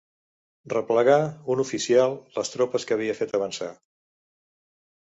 [0.71, 1.17] Replegar,
[1.57, 3.73] un oficial, les tropes que havia fet avançar.